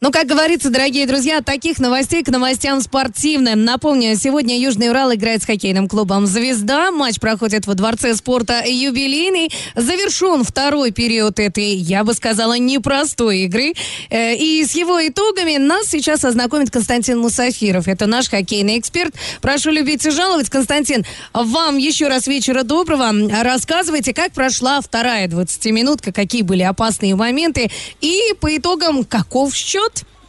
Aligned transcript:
Ну, 0.00 0.12
как 0.12 0.28
говорится, 0.28 0.70
дорогие 0.70 1.08
друзья, 1.08 1.40
таких 1.40 1.80
новостей 1.80 2.22
к 2.22 2.28
новостям 2.28 2.80
спортивным. 2.80 3.64
Напомню, 3.64 4.14
сегодня 4.14 4.56
Южный 4.56 4.90
Урал 4.90 5.12
играет 5.12 5.42
с 5.42 5.44
хоккейным 5.44 5.88
клубом 5.88 6.24
«Звезда». 6.24 6.92
Матч 6.92 7.18
проходит 7.18 7.66
во 7.66 7.74
Дворце 7.74 8.14
спорта 8.14 8.62
«Юбилейный». 8.64 9.50
Завершен 9.74 10.44
второй 10.44 10.92
период 10.92 11.40
этой, 11.40 11.74
я 11.74 12.04
бы 12.04 12.14
сказала, 12.14 12.56
непростой 12.56 13.40
игры. 13.40 13.74
Э, 14.08 14.36
и 14.36 14.64
с 14.64 14.76
его 14.76 15.04
итогами 15.04 15.56
нас 15.56 15.88
сейчас 15.88 16.24
ознакомит 16.24 16.70
Константин 16.70 17.18
Мусафиров. 17.18 17.88
Это 17.88 18.06
наш 18.06 18.28
хоккейный 18.28 18.78
эксперт. 18.78 19.12
Прошу 19.40 19.72
любить 19.72 20.06
и 20.06 20.10
жаловать. 20.10 20.48
Константин, 20.48 21.04
вам 21.34 21.76
еще 21.76 22.06
раз 22.06 22.28
вечера 22.28 22.62
доброго. 22.62 23.12
Рассказывайте, 23.42 24.14
как 24.14 24.30
прошла 24.30 24.80
вторая 24.80 25.26
20-минутка, 25.26 26.12
какие 26.12 26.42
были 26.42 26.62
опасные 26.62 27.16
моменты 27.16 27.68
и 28.00 28.32
по 28.40 28.56
итогам 28.56 29.02
каков 29.02 29.56
счет 29.56 29.87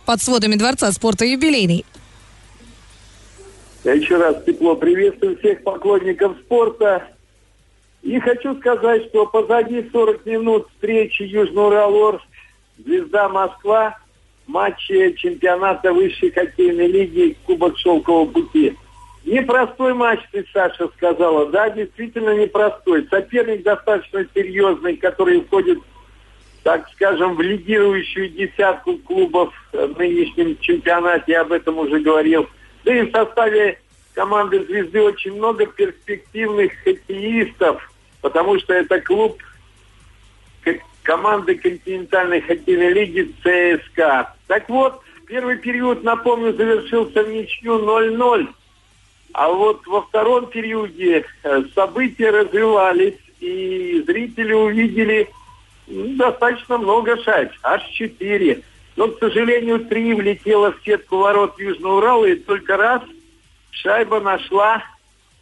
под 0.10 0.24
сводами 0.24 0.56
Дворца 0.56 0.92
спорта 0.92 1.24
юбилейный. 1.24 1.86
Я 3.84 3.94
еще 3.94 4.18
раз 4.18 4.44
тепло 4.44 4.76
приветствую 4.76 5.38
всех 5.38 5.64
поклонников 5.64 6.36
спорта. 6.40 7.10
И 8.02 8.20
хочу 8.20 8.58
сказать, 8.58 9.06
что 9.10 9.28
позади 9.28 9.88
40 9.92 10.26
минут 10.26 10.68
встречи 10.74 11.22
Южный 11.22 11.62
Урал-Орск, 11.62 12.26
Звезда 12.84 13.30
Москва, 13.30 14.00
матче 14.48 15.14
чемпионата 15.14 15.94
высшей 15.94 16.32
хоккейной 16.32 16.88
лиги 16.88 17.38
Кубок 17.46 17.78
Шелкового 17.78 18.32
пути. 18.32 18.76
Непростой 19.26 19.94
матч, 19.94 20.22
ты, 20.32 20.44
Саша, 20.52 20.88
сказала. 20.98 21.52
Да, 21.52 21.70
действительно 21.70 22.36
непростой. 22.36 23.06
Соперник 23.12 23.62
достаточно 23.62 24.26
серьезный, 24.34 24.98
который 24.98 25.42
входит 25.42 25.78
так 26.70 26.88
скажем, 26.94 27.36
в 27.36 27.42
лидирующую 27.42 28.30
десятку 28.30 28.96
клубов 29.00 29.52
в 29.74 29.98
нынешнем 29.98 30.56
чемпионате, 30.60 31.32
я 31.32 31.42
об 31.42 31.52
этом 31.52 31.80
уже 31.80 32.00
говорил. 32.00 32.48
Да 32.84 32.94
и 32.94 33.02
в 33.02 33.12
составе 33.12 33.80
команды 34.14 34.64
«Звезды» 34.66 35.02
очень 35.02 35.34
много 35.34 35.66
перспективных 35.66 36.72
хоккеистов, 36.84 37.92
потому 38.22 38.60
что 38.60 38.76
это 38.76 39.02
клуб 39.02 39.42
команды 41.02 41.56
континентальной 41.56 42.42
хоккейной 42.42 42.94
лиги 42.94 43.34
ЦСКА. 43.42 44.36
Так 44.46 44.70
вот, 44.70 45.02
первый 45.26 45.58
период, 45.58 46.04
напомню, 46.04 46.54
завершился 46.54 47.24
в 47.24 47.32
ничью 47.32 47.80
0-0. 47.80 48.48
А 49.34 49.50
вот 49.50 49.88
во 49.88 50.04
втором 50.04 50.46
периоде 50.46 51.26
э, 51.42 51.64
события 51.74 52.30
развивались, 52.30 53.18
и 53.40 54.04
зрители 54.06 54.54
увидели 54.54 55.30
достаточно 55.90 56.78
много 56.78 57.22
шайб, 57.24 57.52
аж 57.64 57.84
четыре. 57.90 58.62
Но, 58.96 59.08
к 59.08 59.20
сожалению, 59.20 59.86
три 59.86 60.14
влетело 60.14 60.72
в 60.72 60.84
сетку 60.84 61.18
ворот 61.18 61.60
Южного 61.60 61.98
Урала, 61.98 62.26
и 62.26 62.36
только 62.36 62.78
раз 62.78 63.02
шайба 63.72 64.20
нашла 64.20 64.84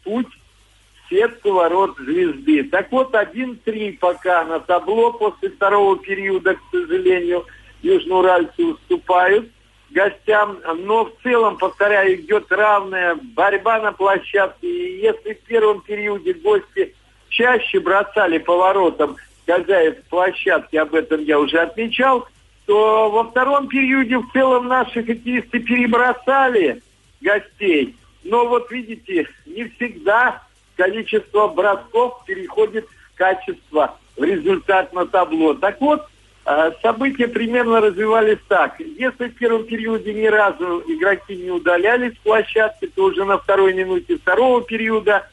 путь 0.03 0.27
в 0.27 1.09
сетку 1.09 1.51
ворот 1.51 1.97
звезды. 1.97 2.63
Так 2.63 2.91
вот, 2.91 3.13
один-три 3.15 3.93
пока 3.93 4.43
на 4.45 4.59
табло 4.59 5.11
после 5.11 5.49
второго 5.49 5.97
периода, 5.97 6.55
к 6.55 6.59
сожалению, 6.71 7.45
южноуральцы 7.81 8.63
уступают 8.63 9.49
гостям, 9.89 10.59
но 10.83 11.05
в 11.05 11.13
целом, 11.23 11.57
повторяю, 11.57 12.15
идет 12.15 12.51
равная 12.51 13.15
борьба 13.15 13.79
на 13.79 13.91
площадке. 13.91 14.67
И 14.67 15.01
если 15.01 15.33
в 15.33 15.39
первом 15.41 15.81
периоде 15.81 16.33
гости 16.33 16.93
чаще 17.29 17.79
бросали 17.79 18.37
поворотом 18.37 19.17
хозяев 19.47 20.03
площадки, 20.09 20.75
об 20.75 20.93
этом 20.93 21.21
я 21.23 21.39
уже 21.39 21.59
отмечал, 21.59 22.27
то 22.65 23.09
во 23.09 23.23
втором 23.23 23.67
периоде 23.67 24.17
в 24.17 24.31
целом 24.33 24.67
наши 24.67 25.03
хоккеисты 25.03 25.59
перебросали 25.59 26.81
гостей. 27.21 27.95
Но 28.23 28.47
вот 28.47 28.69
видите, 28.71 29.27
не 29.45 29.65
всегда 29.69 30.43
количество 30.75 31.47
бросков 31.47 32.23
переходит 32.25 32.85
в 32.85 33.17
качество, 33.17 33.97
в 34.17 34.23
результат 34.23 34.91
на 34.93 35.05
табло. 35.05 35.53
Так 35.53 35.79
вот, 35.79 36.05
э, 36.45 36.71
события 36.81 37.29
примерно 37.29 37.79
развивались 37.79 38.39
так. 38.49 38.79
Если 38.79 39.29
в 39.29 39.35
первом 39.35 39.63
периоде 39.63 40.13
ни 40.13 40.25
разу 40.25 40.83
игроки 40.87 41.37
не 41.37 41.51
удалялись 41.51 42.13
с 42.13 42.17
площадки, 42.17 42.87
то 42.87 43.05
уже 43.05 43.23
на 43.23 43.37
второй 43.37 43.73
минуте 43.73 44.17
второго 44.17 44.61
периода 44.61 45.29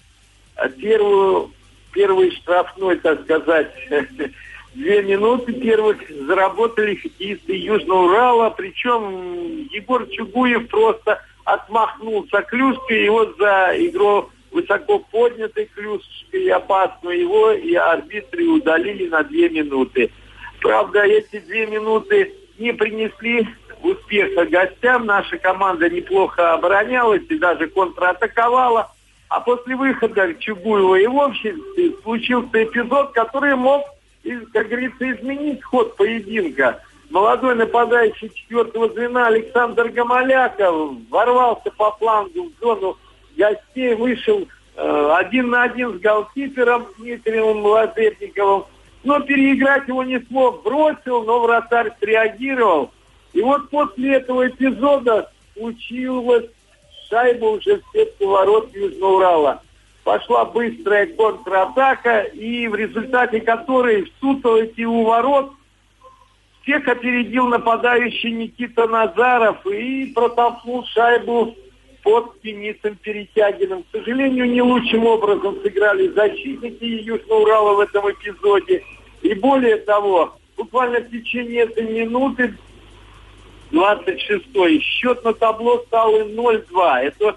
э, 0.57 0.69
первую 0.71 1.51
первый 1.95 2.31
штрафной, 2.33 2.97
так 2.97 3.23
сказать, 3.23 3.73
две 4.75 5.03
минуты 5.03 5.53
первых 5.53 5.99
заработали 6.27 6.97
хоккеисты 6.97 7.57
Южного 7.57 8.05
Урала, 8.05 8.51
причем 8.51 9.69
Егор 9.71 10.07
Чугуев 10.09 10.69
просто 10.69 11.23
отмахнулся 11.45 12.43
клюшкой, 12.43 13.09
вот 13.09 13.37
за 13.39 13.73
игру 13.77 14.31
высоко 14.51 14.99
поднятой 14.99 15.71
клюшкой 15.75 16.49
опасную 16.49 17.21
его 17.21 17.53
и 17.53 17.75
арбитры 17.75 18.47
удалили 18.47 19.09
на 19.09 19.23
две 19.25 19.49
минуты. 19.49 20.11
Правда, 20.61 21.03
эти 21.03 21.41
две 21.41 21.67
минуты 21.67 22.33
не 22.59 22.73
принесли 22.73 23.49
успеха 23.83 24.47
гостям. 24.47 25.07
Наша 25.07 25.39
команда 25.39 25.91
неплохо 25.91 26.55
оборонялась 26.55 27.23
и 27.29 27.39
даже 27.39 27.67
контратаковала. 27.69 28.94
А 29.35 29.41
после 29.41 29.75
выхода 29.75 30.33
Чугуева 30.35 30.95
и 30.95 31.09
вовсе 31.09 31.57
случился 32.05 32.63
эпизод, 32.63 33.11
который 33.11 33.57
мог, 33.57 33.83
как 34.53 34.69
говорится, 34.69 35.11
изменить 35.11 35.61
ход 35.65 35.97
поединка. 35.97 36.81
Молодой 37.11 37.57
нападающий 37.57 38.31
четвертого 38.33 38.91
звена 38.91 39.27
Александр 39.27 39.89
Гамаляков 39.89 40.99
ворвался 41.11 41.69
по 41.77 41.91
флангу 41.99 42.45
в 42.45 42.61
зону 42.61 42.97
гостей, 43.37 43.97
вышел 43.97 44.47
э, 44.77 45.15
один 45.17 45.51
на 45.51 45.65
один 45.65 45.99
с 45.99 46.01
голкипером 46.01 46.87
Дмитрием 46.97 47.59
Молодетниковым, 47.59 48.67
но 49.03 49.19
переиграть 49.19 49.89
его 49.89 50.05
не 50.05 50.21
смог, 50.21 50.63
бросил, 50.63 51.25
но 51.25 51.41
вратарь 51.41 51.91
среагировал. 51.99 52.93
И 53.33 53.43
вот 53.43 53.69
после 53.69 54.15
этого 54.15 54.47
эпизода 54.47 55.29
случилось 55.55 56.47
шайба 57.09 57.47
уже 57.47 57.79
в 57.79 57.83
сетку 57.93 58.27
ворот 58.27 58.75
Южного 58.75 59.17
Урала. 59.17 59.63
Пошла 60.05 60.45
быстрая 60.45 61.07
контратака, 61.07 62.23
и 62.23 62.69
в 62.69 62.75
результате 62.75 63.41
которой 63.41 64.05
в 64.05 64.09
сутолоке 64.21 64.85
у 64.85 65.05
ворот 65.05 65.53
всех 66.63 66.87
опередил 66.89 67.47
нападающий 67.47 68.31
Никита 68.31 68.87
Назаров 68.87 69.67
и 69.67 70.13
протолкнул 70.15 70.85
шайбу 70.87 71.55
под 72.03 72.41
Денисом 72.43 72.97
Перетягиным. 72.97 73.83
К 73.83 73.87
сожалению, 73.99 74.51
не 74.51 74.61
лучшим 74.61 75.07
образом 75.07 75.59
сыграли 75.63 76.09
защитники 76.09 76.85
Южного 76.85 77.41
Урала 77.41 77.75
в 77.77 77.81
этом 77.81 78.11
эпизоде. 78.11 78.85
И 79.23 79.35
более 79.35 79.77
того, 79.79 80.37
буквально 80.57 81.01
в 81.01 81.11
течение 81.11 81.63
этой 81.63 81.89
минуты 81.89 82.55
26-й. 83.75 84.81
Счет 84.81 85.25
на 85.25 85.35
табло 85.35 85.79
стал 85.87 86.15
0-2. 86.21 86.99
Это 87.01 87.37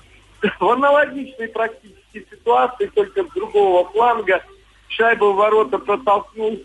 в 0.59 0.69
аналогичной 0.69 1.49
практически 1.49 2.25
ситуации, 2.29 2.91
только 2.93 3.23
с 3.23 3.27
другого 3.33 3.89
фланга. 3.89 4.43
Шайбу 4.87 5.33
в 5.33 5.35
ворота 5.35 5.79
протолкнул 5.79 6.59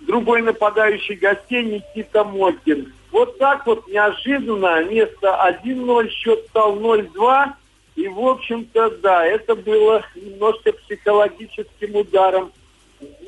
другой 0.00 0.42
нападающий 0.42 1.16
гостей 1.16 1.64
Никита 1.64 2.24
Моткин. 2.24 2.92
Вот 3.10 3.38
так 3.38 3.66
вот 3.66 3.86
неожиданно 3.88 4.82
вместо 4.82 5.28
1-0 5.64 6.08
счет 6.10 6.46
стал 6.50 6.76
0-2. 6.76 7.52
И, 7.96 8.06
в 8.06 8.20
общем-то, 8.20 8.90
да, 9.02 9.24
это 9.24 9.56
было 9.56 10.04
немножко 10.14 10.72
психологическим 10.72 11.96
ударом. 11.96 12.52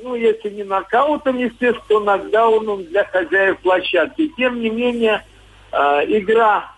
Ну, 0.02 0.14
если 0.14 0.50
не 0.50 0.64
нокаутом, 0.64 1.38
естественно, 1.38 2.16
нокдауном 2.16 2.84
для 2.84 3.04
хозяев 3.04 3.58
площадки. 3.60 4.32
Тем 4.36 4.60
не 4.60 4.70
менее, 4.70 5.24
игра 5.72 6.72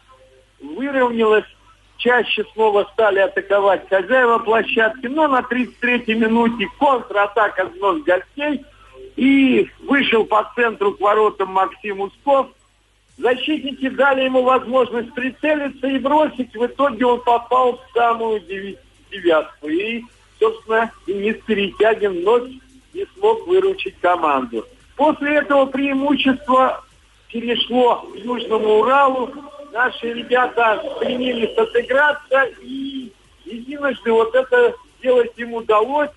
выровнялась, 0.60 1.44
чаще 1.98 2.44
снова 2.52 2.88
стали 2.92 3.20
атаковать 3.20 3.88
хозяева 3.88 4.38
площадки, 4.38 5.06
но 5.06 5.28
на 5.28 5.40
33-й 5.40 6.14
минуте 6.14 6.68
контратака 6.78 7.66
вновь 7.66 8.02
гостей, 8.02 8.64
и 9.16 9.70
вышел 9.80 10.24
по 10.24 10.50
центру 10.54 10.92
к 10.92 11.00
воротам 11.00 11.50
Максим 11.52 12.00
Усков, 12.00 12.48
Защитники 13.18 13.88
дали 13.90 14.22
ему 14.22 14.42
возможность 14.42 15.12
прицелиться 15.14 15.86
и 15.86 15.98
бросить. 15.98 16.54
В 16.56 16.66
итоге 16.66 17.06
он 17.06 17.20
попал 17.20 17.76
в 17.76 17.96
самую 17.96 18.40
девятку. 19.10 19.68
И, 19.68 20.02
собственно, 20.40 20.90
Денис 21.06 21.36
Перетягин 21.46 22.20
вновь 22.20 22.50
не 22.94 23.06
смог 23.14 23.46
выручить 23.46 23.94
команду. 24.00 24.66
После 24.96 25.36
этого 25.36 25.66
преимущество 25.66 26.84
перешло 27.32 27.96
к 28.12 28.16
Южному 28.16 28.80
Уралу. 28.80 29.30
Наши 29.72 30.12
ребята 30.12 30.82
стремились 30.96 31.56
отыграться, 31.56 32.50
и 32.60 33.10
единожды 33.44 34.12
вот 34.12 34.34
это 34.34 34.74
сделать 34.98 35.32
им 35.36 35.54
удалось. 35.54 36.10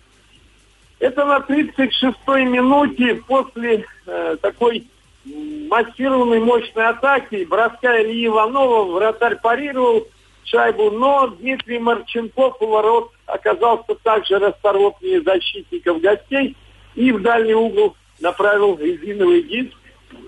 Это 1.00 1.26
на 1.26 1.38
36-й 1.38 2.46
минуте 2.46 3.16
после 3.28 3.86
э, 4.06 4.38
такой 4.42 4.86
массированной 5.26 6.40
мощной 6.40 6.88
атаки 6.88 7.46
броска 7.50 8.02
Ильи 8.02 8.28
Иванова 8.28 8.92
вратарь 8.92 9.38
парировал 9.42 10.08
шайбу, 10.44 10.92
но 10.92 11.28
Дмитрий 11.28 11.80
Марченков 11.80 12.62
у 12.62 12.68
ворот 12.68 13.12
оказался 13.26 13.96
также 14.04 14.38
расторопнее 14.38 15.22
защитников 15.22 16.00
гостей 16.02 16.56
и 16.94 17.12
в 17.12 17.22
дальний 17.22 17.56
угол 17.56 17.96
направил 18.20 18.78
резиновый 18.78 19.44
диск. 19.44 19.76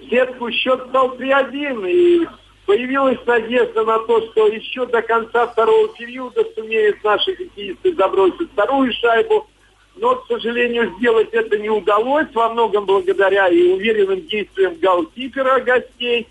Сетку 0.10 0.52
счет 0.52 0.88
стал 0.90 1.16
3-1, 1.16 1.90
и 1.90 2.28
появилась 2.66 3.20
надежда 3.26 3.84
на 3.84 4.00
то, 4.00 4.22
что 4.32 4.48
еще 4.48 4.86
до 4.86 5.02
конца 5.02 5.48
второго 5.48 5.88
периода 5.90 6.44
сумеют 6.56 7.04
наши 7.04 7.36
хоккеисты 7.36 7.96
забросить 7.96 8.52
вторую 8.52 8.92
шайбу. 8.94 9.48
Но, 9.96 10.16
к 10.16 10.28
сожалению, 10.28 10.94
сделать 10.98 11.30
это 11.32 11.58
не 11.58 11.70
удалось, 11.70 12.28
во 12.34 12.50
многом 12.50 12.86
благодаря 12.86 13.48
и 13.48 13.74
уверенным 13.74 14.22
действиям 14.28 14.76
голкипера 14.76 15.60
гостей. 15.60 16.28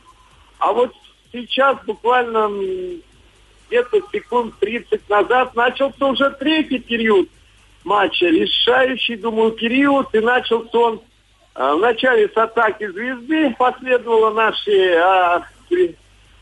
А 0.58 0.72
вот 0.72 0.92
сейчас, 1.32 1.76
буквально 1.84 2.50
где-то 3.68 4.00
секунд 4.12 4.54
30 4.60 5.08
назад, 5.08 5.54
начался 5.56 6.06
уже 6.06 6.30
третий 6.38 6.78
период 6.78 7.28
матча, 7.82 8.26
решающий, 8.26 9.16
думаю, 9.16 9.52
период, 9.52 10.14
и 10.14 10.20
начался 10.20 10.78
он 10.78 11.00
а, 11.56 11.74
в 11.74 11.80
начале 11.80 12.28
с 12.28 12.36
атаки 12.36 12.86
звезды, 12.86 13.54
последовало 13.58 14.30
наши, 14.30 14.94
а, 14.96 15.42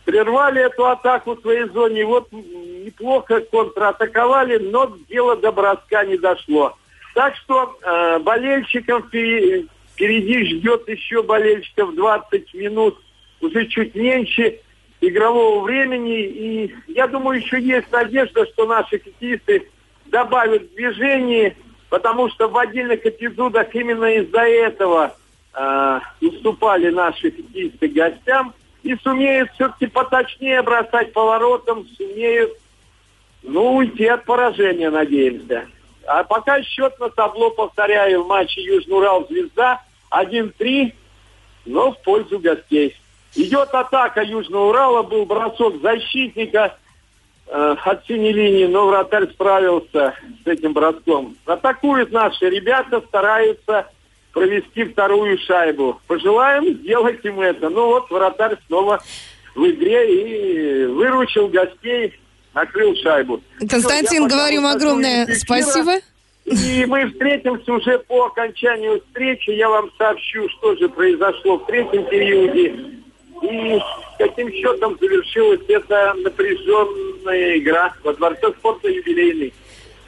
прервали 0.04 0.62
эту 0.62 0.86
атаку 0.86 1.34
в 1.34 1.40
своей 1.40 1.68
зоне, 1.68 2.04
вот 2.04 2.30
неплохо 2.32 3.40
контратаковали, 3.40 4.58
но 4.58 4.96
дело 5.08 5.36
до 5.36 5.52
броска 5.52 6.04
не 6.04 6.18
дошло. 6.18 6.76
Так 7.14 7.36
что 7.36 7.78
э, 7.80 8.18
болельщикам 8.18 9.04
впереди 9.04 10.44
ждет 10.46 10.88
еще 10.88 11.22
болельщиков 11.22 11.94
20 11.94 12.54
минут, 12.54 13.00
уже 13.40 13.66
чуть 13.66 13.94
меньше 13.94 14.58
игрового 15.00 15.62
времени. 15.62 16.22
И 16.22 16.74
я 16.88 17.06
думаю, 17.06 17.40
еще 17.40 17.60
есть 17.60 17.90
надежда, 17.92 18.46
что 18.46 18.66
наши 18.66 18.98
хоккеисты 18.98 19.68
добавят 20.06 20.74
движение, 20.74 21.56
потому 21.94 22.28
что 22.28 22.48
в 22.48 22.58
отдельных 22.58 23.06
эпизодах 23.06 23.72
именно 23.72 24.06
из-за 24.16 24.40
этого 24.40 25.14
э, 25.54 26.00
уступали 26.20 26.90
наши 26.90 27.30
хоккеисты 27.30 27.86
гостям 27.86 28.52
и 28.82 28.96
сумеют 28.96 29.52
все-таки 29.52 29.86
поточнее 29.86 30.60
бросать 30.62 31.12
поворотом, 31.12 31.86
сумеют 31.96 32.50
ну, 33.44 33.76
уйти 33.76 34.06
от 34.06 34.24
поражения, 34.24 34.90
надеемся. 34.90 35.68
А 36.04 36.24
пока 36.24 36.60
счет 36.64 36.98
на 36.98 37.10
табло, 37.10 37.50
повторяю, 37.50 38.24
в 38.24 38.26
матче 38.26 38.60
Южный 38.60 38.96
Урал 38.96 39.28
Звезда 39.28 39.80
1-3, 40.10 40.92
но 41.66 41.92
в 41.92 42.02
пользу 42.02 42.40
гостей. 42.40 42.96
Идет 43.36 43.68
атака 43.72 44.20
Южного 44.22 44.70
Урала, 44.70 45.04
был 45.04 45.26
бросок 45.26 45.80
защитника 45.80 46.76
э, 47.46 47.76
от 47.84 48.06
синей 48.06 48.32
линии, 48.32 48.66
но 48.66 48.86
вратарь 48.86 49.28
справился 49.30 50.14
с 50.44 50.46
этим 50.46 50.72
броском. 50.72 51.36
Атакуют 51.46 52.12
наши 52.12 52.48
ребята, 52.48 53.00
стараются 53.08 53.86
провести 54.32 54.84
вторую 54.84 55.38
шайбу. 55.38 56.00
Пожелаем 56.06 56.64
сделать 56.78 57.24
им 57.24 57.40
это. 57.40 57.68
Ну 57.70 57.86
вот, 57.86 58.10
вратарь 58.10 58.56
снова 58.66 59.00
в 59.54 59.64
игре 59.64 60.82
и 60.82 60.86
выручил 60.86 61.48
гостей 61.48 62.12
накрыл 62.54 62.94
шайбу. 62.96 63.40
Константин, 63.58 64.28
Все, 64.28 64.36
говорим 64.36 64.66
огромное 64.66 65.26
спасибо. 65.34 66.00
И 66.44 66.84
мы 66.86 67.10
встретимся 67.10 67.72
уже 67.72 67.98
по 68.00 68.26
окончанию 68.26 69.00
встречи. 69.00 69.50
Я 69.50 69.70
вам 69.70 69.90
сообщу, 69.96 70.46
что 70.50 70.76
же 70.76 70.88
произошло 70.88 71.58
в 71.58 71.66
третьем 71.66 72.04
периоде. 72.06 73.00
И 73.42 73.78
каким 74.18 74.50
счетом 74.52 74.96
завершилась 75.00 75.60
эта 75.68 76.14
напряженная 77.24 77.58
игра 77.58 77.92
во 78.02 78.12
Дворце 78.12 78.50
спорта 78.52 78.88
юбилейный. 78.88 79.52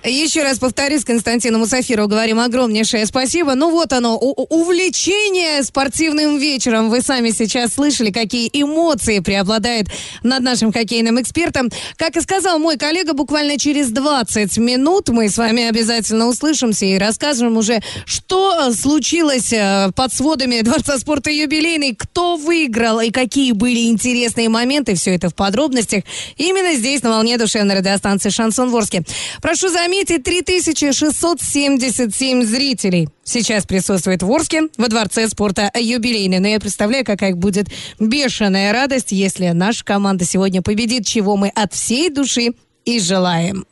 Еще 0.08 0.44
раз 0.44 0.60
повторюсь, 0.60 1.04
Константину 1.04 1.58
Мусафиру 1.58 2.06
говорим 2.06 2.38
огромнейшее 2.38 3.06
спасибо. 3.06 3.56
Ну 3.56 3.72
вот 3.72 3.92
оно, 3.92 4.16
увлечение 4.16 5.64
спортивным 5.64 6.38
вечером. 6.38 6.90
Вы 6.90 7.00
сами 7.00 7.30
сейчас 7.30 7.74
слышали, 7.74 8.12
какие 8.12 8.48
эмоции 8.52 9.18
преобладают 9.18 9.88
над 10.22 10.42
нашим 10.44 10.72
хоккейным 10.72 11.20
экспертом. 11.20 11.70
Как 11.96 12.16
и 12.16 12.20
сказал 12.20 12.60
мой 12.60 12.76
коллега, 12.76 13.14
буквально 13.14 13.58
через 13.58 13.88
20 13.88 14.56
минут 14.58 15.08
мы 15.08 15.28
с 15.28 15.38
вами 15.38 15.64
обязательно 15.64 16.28
услышимся 16.28 16.86
и 16.86 16.98
расскажем 16.98 17.56
уже, 17.56 17.80
что 18.04 18.72
случилось 18.72 19.52
э, 19.52 19.90
под 19.96 20.12
сводами 20.12 20.60
Дворца 20.60 20.98
спорта 21.00 21.32
юбилейный, 21.32 21.96
кто 21.96 22.36
выиграл 22.36 23.00
и 23.00 23.10
какие 23.10 23.50
были 23.50 23.88
интересные 23.88 24.48
моменты. 24.50 24.94
Все 24.94 25.16
это 25.16 25.30
в 25.30 25.34
подробностях. 25.34 26.04
Именно 26.36 26.74
здесь, 26.76 27.02
на 27.02 27.10
волне 27.10 27.38
душевной 27.38 27.78
радиостанции 27.78 28.30
«Шансон 28.30 28.70
Ворске». 28.70 29.02
Прошу 29.42 29.68
заметить, 29.68 29.95
заметить, 29.96 30.24
3677 30.24 32.44
зрителей 32.44 33.08
сейчас 33.24 33.64
присутствует 33.64 34.22
в 34.22 34.30
Орске 34.30 34.68
во 34.76 34.88
Дворце 34.88 35.26
спорта 35.28 35.70
юбилейный. 35.74 36.38
Но 36.38 36.48
я 36.48 36.60
представляю, 36.60 37.04
какая 37.04 37.34
будет 37.34 37.68
бешеная 37.98 38.72
радость, 38.72 39.12
если 39.12 39.48
наша 39.48 39.84
команда 39.84 40.24
сегодня 40.24 40.62
победит, 40.62 41.06
чего 41.06 41.36
мы 41.36 41.48
от 41.48 41.72
всей 41.72 42.10
души 42.10 42.52
и 42.84 43.00
желаем. 43.00 43.66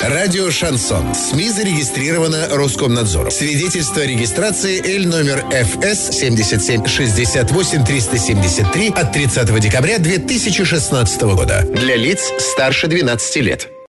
Радио 0.00 0.50
«Шансон». 0.50 1.14
СМИ 1.14 1.50
зарегистрировано 1.50 2.48
Роскомнадзором. 2.50 3.30
Свидетельство 3.30 4.00
о 4.00 4.06
регистрации 4.06 4.80
Л 4.96 5.06
номер 5.06 5.44
ФС 5.50 6.18
77 6.18 6.86
68 6.86 7.84
373 7.84 8.92
от 8.96 9.12
30 9.12 9.60
декабря 9.60 9.98
2016 9.98 11.22
года. 11.22 11.66
Для 11.68 11.96
лиц 11.96 12.32
старше 12.38 12.86
12 12.86 13.36
лет. 13.36 13.70